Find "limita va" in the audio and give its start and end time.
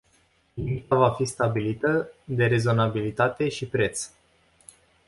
0.53-1.09